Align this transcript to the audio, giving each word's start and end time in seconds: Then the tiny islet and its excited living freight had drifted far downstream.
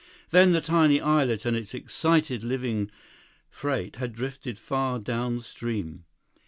Then 0.31 0.51
the 0.51 0.61
tiny 0.61 0.99
islet 0.99 1.45
and 1.45 1.55
its 1.55 1.75
excited 1.75 2.43
living 2.43 2.89
freight 3.51 3.97
had 3.97 4.13
drifted 4.13 4.57
far 4.57 4.97
downstream. 4.97 6.05